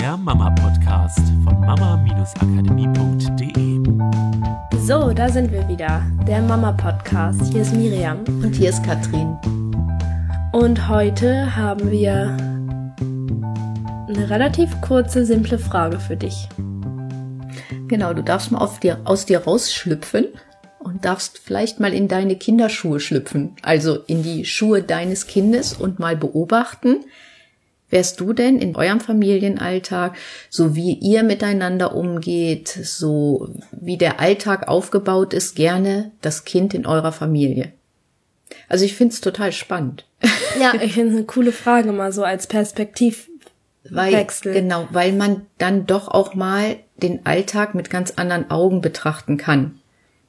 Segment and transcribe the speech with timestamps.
[0.00, 3.80] der Mama-Podcast von mama-akademie.de.
[4.80, 6.02] So, da sind wir wieder.
[6.26, 7.52] Der Mama-Podcast.
[7.52, 8.24] Hier ist Miriam.
[8.42, 9.36] Und hier ist Katrin.
[10.52, 12.34] Und heute haben wir
[14.08, 16.48] eine relativ kurze, simple Frage für dich.
[17.88, 20.28] Genau, du darfst mal dir, aus dir rausschlüpfen
[20.78, 25.98] und darfst vielleicht mal in deine Kinderschuhe schlüpfen, also in die Schuhe deines Kindes und
[25.98, 27.04] mal beobachten,
[27.90, 30.16] wärst du denn in eurem Familienalltag,
[30.48, 36.86] so wie ihr miteinander umgeht, so wie der Alltag aufgebaut ist, gerne das Kind in
[36.86, 37.72] eurer Familie?
[38.68, 40.06] Also ich finde es total spannend.
[40.60, 44.52] Ja, ich finde eine coole Frage mal so als Perspektivwechsel.
[44.52, 49.80] genau, weil man dann doch auch mal den Alltag mit ganz anderen Augen betrachten kann.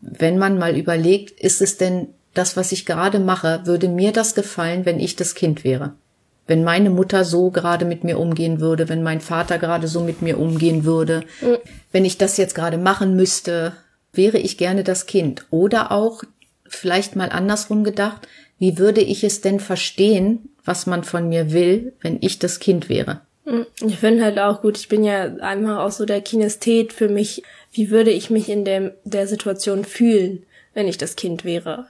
[0.00, 4.34] Wenn man mal überlegt, ist es denn das, was ich gerade mache, würde mir das
[4.34, 5.94] gefallen, wenn ich das Kind wäre?
[6.48, 10.22] Wenn meine Mutter so gerade mit mir umgehen würde, wenn mein Vater gerade so mit
[10.22, 11.58] mir umgehen würde, mhm.
[11.92, 13.74] wenn ich das jetzt gerade machen müsste,
[14.12, 15.44] wäre ich gerne das Kind.
[15.50, 16.24] Oder auch
[16.66, 18.26] vielleicht mal andersrum gedacht,
[18.58, 22.88] wie würde ich es denn verstehen, was man von mir will, wenn ich das Kind
[22.88, 23.20] wäre?
[23.44, 27.08] Hm, ich finde halt auch gut, ich bin ja einfach auch so der Kinesthet für
[27.08, 27.42] mich.
[27.72, 31.86] Wie würde ich mich in dem, der Situation fühlen, wenn ich das Kind wäre?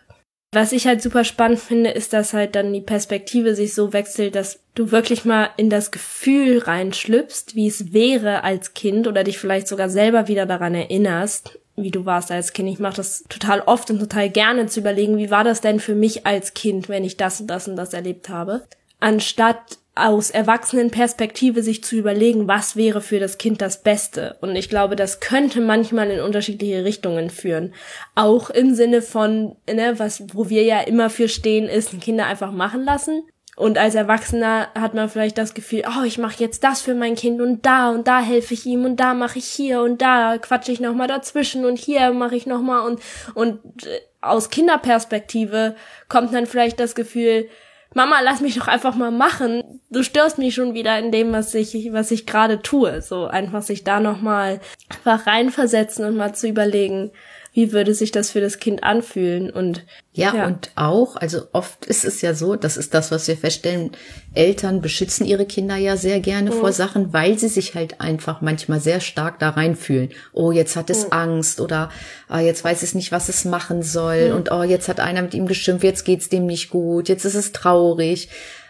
[0.53, 4.35] Was ich halt super spannend finde, ist, dass halt dann die Perspektive sich so wechselt,
[4.35, 9.39] dass du wirklich mal in das Gefühl reinschlüpfst, wie es wäre als Kind oder dich
[9.39, 12.71] vielleicht sogar selber wieder daran erinnerst, wie du warst als Kind.
[12.71, 15.95] Ich mache das total oft und total gerne zu überlegen, wie war das denn für
[15.95, 18.65] mich als Kind, wenn ich das und das und das erlebt habe,
[19.01, 24.37] anstatt aus Erwachsenenperspektive sich zu überlegen, was wäre für das Kind das Beste.
[24.41, 27.75] Und ich glaube, das könnte manchmal in unterschiedliche Richtungen führen.
[28.15, 32.53] Auch im Sinne von, ne, was, wo wir ja immer für stehen, ist, Kinder einfach
[32.53, 33.25] machen lassen.
[33.57, 37.17] Und als Erwachsener hat man vielleicht das Gefühl, oh, ich mache jetzt das für mein
[37.17, 40.39] Kind und da und da helfe ich ihm und da mache ich hier und da
[40.39, 43.01] quatsche ich nochmal dazwischen und hier mache ich nochmal und,
[43.35, 45.75] und äh, aus Kinderperspektive
[46.09, 47.49] kommt dann vielleicht das Gefühl,
[47.95, 49.81] Mama, lass mich doch einfach mal machen.
[49.91, 53.01] Du störst mich schon wieder in dem, was ich, was ich gerade tue.
[53.01, 54.61] So einfach sich da nochmal
[54.91, 57.11] einfach reinversetzen und mal zu überlegen,
[57.59, 61.87] wie würde sich das für das Kind anfühlen und ja, ja, und auch, also oft
[61.87, 63.91] ist es ja so, das ist das, was wir feststellen,
[64.33, 66.55] Eltern beschützen ihre Kinder ja sehr gerne mhm.
[66.55, 70.11] vor Sachen, weil sie sich halt einfach manchmal sehr stark da reinfühlen.
[70.33, 71.13] Oh, jetzt hat es mhm.
[71.13, 71.91] Angst oder
[72.29, 74.37] ah, jetzt weiß es nicht, was es machen soll mhm.
[74.37, 77.35] und oh, jetzt hat einer mit ihm geschimpft, jetzt geht's dem nicht gut, jetzt ist
[77.35, 78.29] es traurig.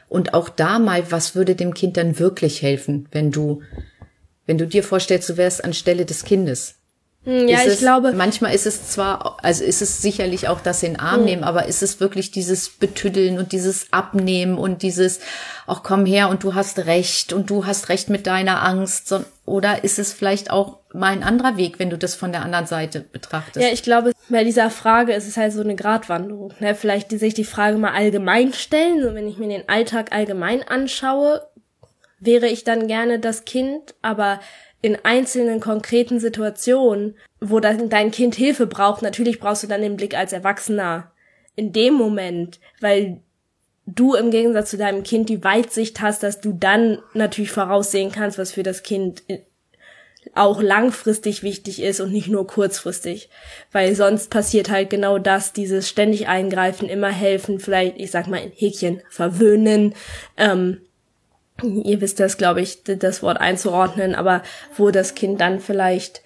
[0.09, 3.61] Und auch da mal, was würde dem Kind dann wirklich helfen, wenn du,
[4.47, 6.78] wenn du dir vorstellst, du wärst anstelle des Kindes?
[7.25, 8.13] Hm, ja, ist ich glaube.
[8.13, 11.25] Manchmal ist es zwar, also ist es sicherlich auch das in den Arm hm.
[11.25, 15.21] nehmen, aber ist es wirklich dieses Betüddeln und dieses Abnehmen und dieses,
[15.67, 19.15] ach komm her und du hast recht und du hast recht mit deiner Angst,
[19.49, 22.67] oder ist es vielleicht auch mal ein anderer Weg, wenn du das von der anderen
[22.67, 23.65] Seite betrachtest?
[23.65, 26.53] Ja, ich glaube, bei dieser Frage ist es halt so eine Gratwanderung.
[26.61, 26.75] Ne?
[26.75, 31.43] Vielleicht sich die Frage mal allgemein stellen, so wenn ich mir den Alltag allgemein anschaue,
[32.21, 34.41] wäre ich dann gerne das Kind, aber
[34.81, 40.17] in einzelnen konkreten Situationen, wo dein Kind Hilfe braucht, natürlich brauchst du dann den Blick
[40.17, 41.11] als Erwachsener
[41.57, 43.21] in dem Moment, weil
[43.87, 48.39] du im Gegensatz zu deinem Kind die Weitsicht hast, dass du dann natürlich voraussehen kannst,
[48.39, 49.23] was für das Kind
[50.35, 53.31] auch langfristig wichtig ist und nicht nur kurzfristig.
[53.73, 58.39] Weil sonst passiert halt genau das, dieses ständig eingreifen, immer helfen, vielleicht, ich sag mal
[58.39, 59.95] in Häkchen, verwöhnen,
[60.37, 60.81] ähm,
[61.63, 64.43] ihr wisst das, glaube ich, das Wort einzuordnen, aber
[64.77, 66.23] wo das Kind dann vielleicht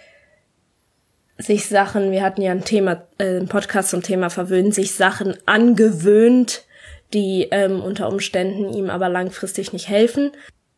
[1.39, 5.37] sich Sachen, wir hatten ja ein Thema, äh, ein Podcast zum Thema Verwöhnen, sich Sachen
[5.47, 6.65] angewöhnt,
[7.13, 10.31] die ähm, unter Umständen ihm aber langfristig nicht helfen.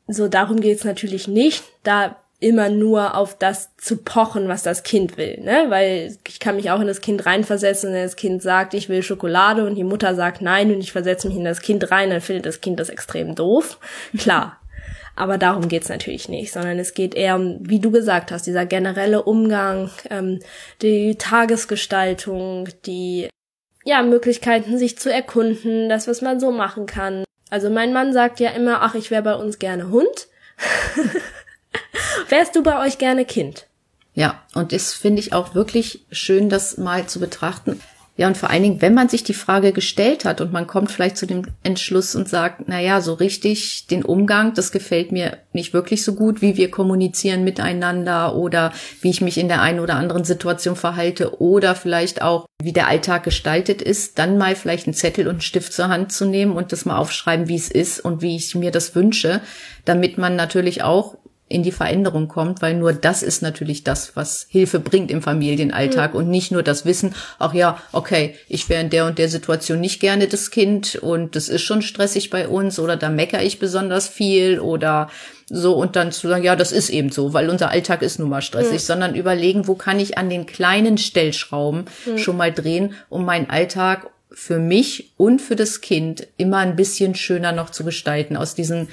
[0.06, 1.64] So, darum geht's natürlich nicht.
[1.82, 5.64] Da immer nur auf das zu pochen, was das Kind will, ne?
[5.70, 9.02] Weil ich kann mich auch in das Kind reinversetzen, wenn das Kind sagt, ich will
[9.02, 12.20] Schokolade und die Mutter sagt nein und ich versetze mich in das Kind rein, dann
[12.20, 13.78] findet das Kind das extrem doof.
[14.18, 14.60] Klar.
[15.16, 18.66] Aber darum geht's natürlich nicht, sondern es geht eher um, wie du gesagt hast, dieser
[18.66, 20.40] generelle Umgang, ähm,
[20.82, 23.30] die Tagesgestaltung, die
[23.84, 27.24] ja Möglichkeiten, sich zu erkunden, das, was man so machen kann.
[27.48, 30.28] Also mein Mann sagt ja immer, ach, ich wäre bei uns gerne Hund.
[32.34, 33.68] Wärst du bei euch gerne Kind?
[34.12, 37.80] Ja, und das finde ich auch wirklich schön, das mal zu betrachten.
[38.16, 40.90] Ja, und vor allen Dingen, wenn man sich die Frage gestellt hat und man kommt
[40.90, 45.38] vielleicht zu dem Entschluss und sagt, na ja, so richtig den Umgang, das gefällt mir
[45.52, 49.78] nicht wirklich so gut, wie wir kommunizieren miteinander oder wie ich mich in der einen
[49.78, 54.88] oder anderen Situation verhalte oder vielleicht auch, wie der Alltag gestaltet ist, dann mal vielleicht
[54.88, 57.70] einen Zettel und einen Stift zur Hand zu nehmen und das mal aufschreiben, wie es
[57.70, 59.40] ist und wie ich mir das wünsche,
[59.84, 64.46] damit man natürlich auch in die Veränderung kommt, weil nur das ist natürlich das, was
[64.48, 66.20] Hilfe bringt im Familienalltag mhm.
[66.20, 69.78] und nicht nur das Wissen, ach ja, okay, ich wäre in der und der Situation
[69.78, 73.58] nicht gerne das Kind und das ist schon stressig bei uns oder da meckere ich
[73.58, 75.10] besonders viel oder
[75.50, 78.30] so und dann zu sagen, ja, das ist eben so, weil unser Alltag ist nun
[78.30, 78.78] mal stressig, mhm.
[78.78, 82.18] sondern überlegen, wo kann ich an den kleinen Stellschrauben mhm.
[82.18, 87.14] schon mal drehen, um meinen Alltag für mich und für das Kind immer ein bisschen
[87.14, 88.88] schöner noch zu gestalten aus diesen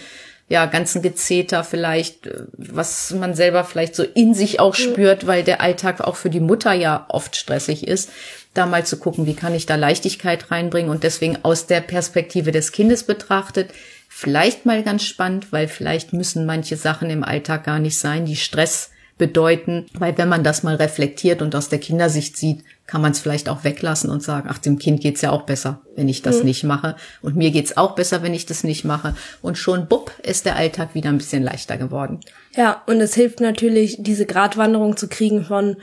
[0.51, 5.43] ja, ganzen Gezeter vielleicht, äh, was man selber vielleicht so in sich auch spürt, weil
[5.43, 8.09] der Alltag auch für die Mutter ja oft stressig ist,
[8.53, 12.51] da mal zu gucken, wie kann ich da Leichtigkeit reinbringen und deswegen aus der Perspektive
[12.51, 13.71] des Kindes betrachtet,
[14.09, 18.35] vielleicht mal ganz spannend, weil vielleicht müssen manche Sachen im Alltag gar nicht sein, die
[18.35, 18.89] Stress
[19.21, 23.19] bedeuten, weil wenn man das mal reflektiert und aus der Kindersicht sieht, kann man es
[23.19, 26.39] vielleicht auch weglassen und sagen, ach, dem Kind geht's ja auch besser, wenn ich das
[26.39, 26.45] mhm.
[26.45, 26.95] nicht mache.
[27.21, 29.13] Und mir geht's auch besser, wenn ich das nicht mache.
[29.43, 32.19] Und schon, bupp, ist der Alltag wieder ein bisschen leichter geworden.
[32.57, 35.77] Ja, und es hilft natürlich, diese Gratwanderung zu kriegen von,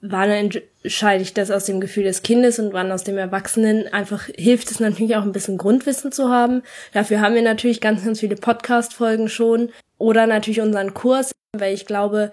[0.00, 3.86] wann entscheide ich das aus dem Gefühl des Kindes und wann aus dem Erwachsenen.
[3.92, 6.62] Einfach hilft es natürlich auch ein bisschen Grundwissen zu haben.
[6.92, 11.30] Dafür haben wir natürlich ganz, ganz viele Podcast-Folgen schon oder natürlich unseren Kurs,
[11.60, 12.32] weil ich glaube,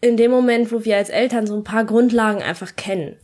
[0.00, 3.16] in dem Moment, wo wir als Eltern so ein paar Grundlagen einfach kennen,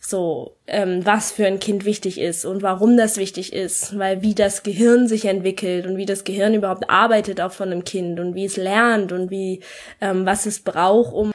[0.00, 4.34] so ähm, was für ein Kind wichtig ist und warum das wichtig ist, weil wie
[4.34, 8.34] das Gehirn sich entwickelt und wie das Gehirn überhaupt arbeitet auch von einem Kind und
[8.34, 9.62] wie es lernt und wie
[10.00, 11.32] ähm, was es braucht, um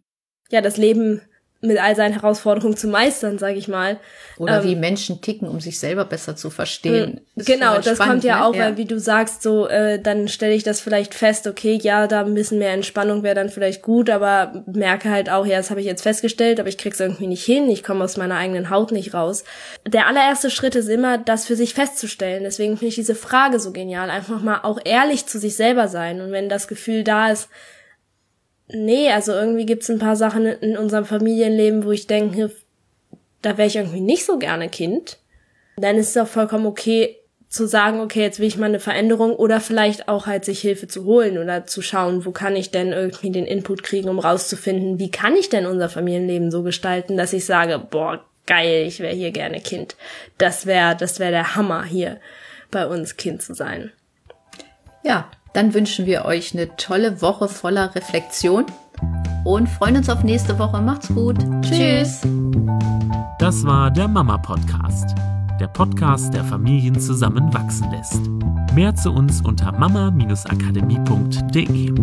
[0.51, 1.21] ja das Leben
[1.61, 3.99] mit all seinen Herausforderungen zu meistern, sage ich mal.
[4.37, 7.21] Oder ähm, wie Menschen ticken, um sich selber besser zu verstehen.
[7.35, 8.45] Das genau, das kommt ja ne?
[8.45, 8.65] auch, ja.
[8.65, 12.21] weil wie du sagst, so äh, dann stelle ich das vielleicht fest, okay, ja, da
[12.21, 15.81] ein bisschen mehr Entspannung wäre dann vielleicht gut, aber merke halt auch, ja, das habe
[15.81, 18.91] ich jetzt festgestellt, aber ich krieg's irgendwie nicht hin, ich komme aus meiner eigenen Haut
[18.91, 19.43] nicht raus.
[19.87, 22.43] Der allererste Schritt ist immer, das für sich festzustellen.
[22.43, 26.21] Deswegen finde ich diese Frage so genial, einfach mal auch ehrlich zu sich selber sein.
[26.21, 27.49] Und wenn das Gefühl da ist,
[28.73, 32.51] nee, also irgendwie gibt's ein paar Sachen in unserem Familienleben, wo ich denke,
[33.41, 35.17] da wäre ich irgendwie nicht so gerne Kind.
[35.77, 37.17] Dann ist es auch vollkommen okay
[37.51, 40.87] zu sagen, okay, jetzt will ich mal eine Veränderung oder vielleicht auch halt sich Hilfe
[40.87, 44.99] zu holen oder zu schauen, wo kann ich denn irgendwie den Input kriegen, um rauszufinden,
[44.99, 49.13] wie kann ich denn unser Familienleben so gestalten, dass ich sage, boah, geil, ich wäre
[49.13, 49.97] hier gerne Kind.
[50.37, 52.21] Das wäre, das wäre der Hammer hier
[52.71, 53.91] bei uns Kind zu sein.
[55.03, 58.65] Ja, dann wünschen wir euch eine tolle Woche voller Reflexion
[59.43, 60.79] und freuen uns auf nächste Woche.
[60.81, 61.37] Macht's gut.
[61.61, 62.21] Tschüss.
[63.39, 65.13] Das war der Mama Podcast.
[65.59, 68.21] Der Podcast, der Familien zusammenwachsen lässt.
[68.73, 71.93] Mehr zu uns unter mama-akademie.de.